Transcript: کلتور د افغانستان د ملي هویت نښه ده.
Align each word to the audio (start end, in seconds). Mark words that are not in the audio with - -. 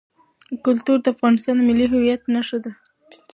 کلتور 0.65 0.97
د 1.01 1.07
افغانستان 1.13 1.53
د 1.57 1.61
ملي 1.69 1.85
هویت 1.91 2.21
نښه 2.33 2.57
ده. 2.63 2.71